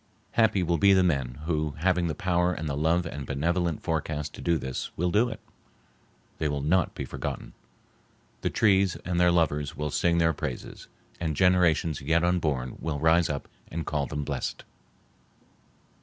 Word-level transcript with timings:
Happy 0.31 0.63
will 0.63 0.79
be 0.79 0.93
the 0.93 1.03
men 1.03 1.41
who, 1.45 1.75
having 1.77 2.07
the 2.07 2.15
power 2.15 2.51
and 2.55 2.67
the 2.67 2.75
love 2.75 3.05
and 3.05 3.27
benevolent 3.27 3.83
forecast 3.83 4.33
to 4.33 4.41
do 4.41 4.57
this, 4.57 4.89
will 4.97 5.11
do 5.11 5.29
it. 5.29 5.39
They 6.39 6.47
will 6.47 6.63
not 6.63 6.95
be 6.95 7.05
forgotten. 7.05 7.53
The 8.41 8.49
trees 8.49 8.95
and 9.05 9.19
their 9.19 9.31
lovers 9.31 9.75
will 9.77 9.91
sing 9.91 10.17
their 10.17 10.33
praises, 10.33 10.87
and 11.19 11.35
generations 11.35 12.01
yet 12.01 12.23
unborn 12.23 12.77
will 12.81 12.99
rise 12.99 13.29
up 13.29 13.47
and 13.69 13.85
call 13.85 14.07
them 14.07 14.23
blessed. 14.23 14.63